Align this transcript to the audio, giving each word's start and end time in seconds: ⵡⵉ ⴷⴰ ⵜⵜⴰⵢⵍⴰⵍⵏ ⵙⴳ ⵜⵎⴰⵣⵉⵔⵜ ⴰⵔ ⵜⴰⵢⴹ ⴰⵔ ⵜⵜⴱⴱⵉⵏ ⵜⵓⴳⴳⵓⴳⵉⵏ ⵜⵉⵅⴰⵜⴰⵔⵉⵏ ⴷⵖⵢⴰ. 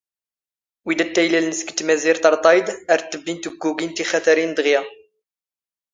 ⵡⵉ 0.85 0.93
ⴷⴰ 0.99 1.05
ⵜⵜⴰⵢⵍⴰⵍⵏ 1.11 1.47
ⵙⴳ 1.57 1.69
ⵜⵎⴰⵣⵉⵔⵜ 1.77 2.23
ⴰⵔ 2.27 2.35
ⵜⴰⵢⴹ 2.43 2.67
ⴰⵔ 2.93 2.99
ⵜⵜⴱⴱⵉⵏ 3.09 3.35
ⵜⵓⴳⴳⵓⴳⵉⵏ 3.41 3.87
ⵜⵉⵅⴰⵜⴰⵔⵉⵏ 3.97 4.47
ⴷⵖⵢⴰ. 4.57 4.81